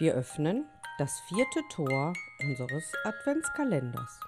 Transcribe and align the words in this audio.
Wir 0.00 0.14
öffnen 0.14 0.64
das 0.96 1.20
vierte 1.28 1.60
Tor 1.68 2.14
unseres 2.42 2.90
Adventskalenders. 3.04 4.18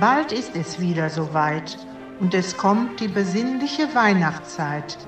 Bald 0.00 0.30
ist 0.30 0.54
es 0.56 0.78
wieder 0.78 1.08
soweit 1.08 1.78
und 2.20 2.34
es 2.34 2.58
kommt 2.58 3.00
die 3.00 3.08
besinnliche 3.08 3.94
Weihnachtszeit. 3.94 4.98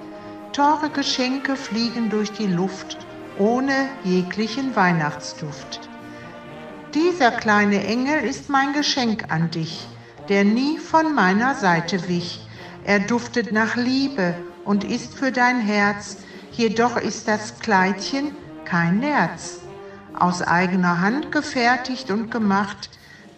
Teure 0.53 0.89
Geschenke 0.89 1.57
fliegen 1.57 2.09
durch 2.09 2.33
die 2.33 2.47
Luft 2.47 2.97
ohne 3.39 3.89
jeglichen 4.03 4.75
Weihnachtsduft. 4.77 5.81
Dieser 6.95 7.31
kleine 7.33 7.85
Engel 7.85 8.25
ist 8.25 8.49
mein 8.49 8.73
Geschenk 8.73 9.27
an 9.29 9.51
dich, 9.51 9.87
der 10.31 10.45
nie 10.45 10.79
von 10.79 11.15
meiner 11.15 11.55
Seite 11.55 12.09
wich. 12.09 12.41
Er 12.85 13.01
duftet 13.01 13.53
nach 13.53 13.77
Liebe 13.77 14.35
und 14.65 14.85
ist 14.85 15.13
für 15.13 15.33
dein 15.33 15.61
Herz, 15.61 16.17
jedoch 16.53 16.97
ist 16.97 17.29
das 17.29 17.59
Kleidchen 17.59 18.35
kein 18.65 19.01
Nerz. 19.01 19.61
Aus 20.19 20.41
eigener 20.41 21.03
Hand 21.03 21.31
gefertigt 21.31 22.11
und 22.11 22.31
gemacht, 22.31 22.89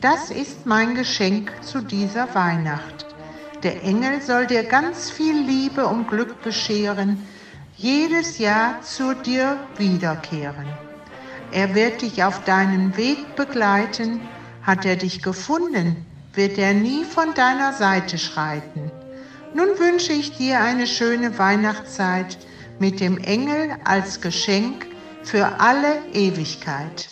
das 0.01 0.31
ist 0.31 0.65
mein 0.65 0.95
Geschenk 0.95 1.53
zu 1.62 1.83
dieser 1.83 2.34
Weihnacht. 2.34 3.06
Der 3.62 3.83
Engel 3.84 4.23
soll 4.23 4.47
dir 4.47 4.65
ganz 4.65 5.11
viel 5.11 5.37
Liebe 5.39 5.87
und 5.87 6.09
Glück 6.09 6.43
bescheren, 6.43 7.27
jedes 7.77 8.38
Jahr 8.38 8.81
zu 8.81 9.15
dir 9.15 9.59
wiederkehren. 9.77 10.66
Er 11.53 11.75
wird 11.75 12.00
dich 12.00 12.25
auf 12.25 12.44
deinen 12.44 12.97
Weg 12.97 13.37
begleiten, 13.37 14.21
hat 14.62 14.87
er 14.87 14.97
dich 14.97 15.22
gefunden, 15.22 16.06
wird 16.32 16.56
er 16.56 16.72
nie 16.72 17.05
von 17.05 17.34
deiner 17.34 17.72
Seite 17.72 18.17
schreiten. 18.17 18.91
Nun 19.53 19.78
wünsche 19.78 20.12
ich 20.12 20.37
dir 20.37 20.61
eine 20.61 20.87
schöne 20.87 21.38
Weihnachtszeit 21.38 22.38
mit 22.78 23.00
dem 23.00 23.19
Engel 23.19 23.77
als 23.84 24.21
Geschenk 24.21 24.87
für 25.22 25.61
alle 25.61 25.99
Ewigkeit. 26.15 27.09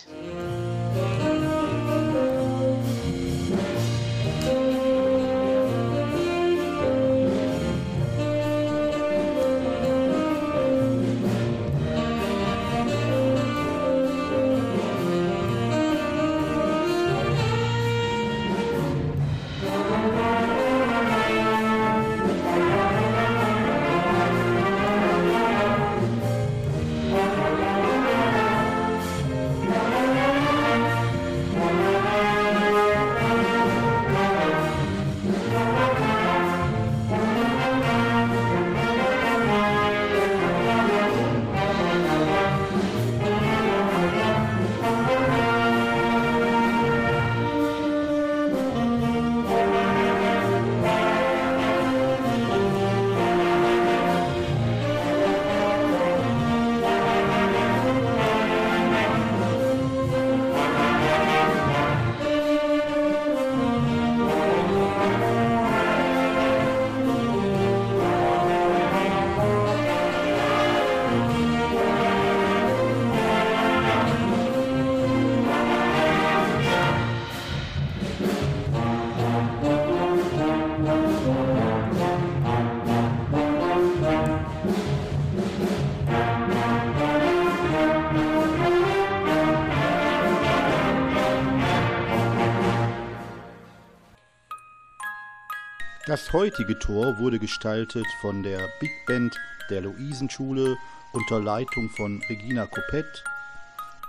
Das 96.09 96.33
heutige 96.33 96.79
Tor 96.79 97.19
wurde 97.19 97.37
gestaltet 97.37 98.07
von 98.19 98.41
der 98.41 98.67
Big 98.79 98.89
Band 99.05 99.39
der 99.69 99.81
Luisenschule 99.81 100.75
unter 101.13 101.39
Leitung 101.39 101.87
von 101.91 102.19
Regina 102.27 102.65
Koppett 102.65 103.23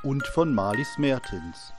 und 0.03 0.27
von 0.29 0.55
Marlies 0.55 0.97
Mertens. 0.97 1.75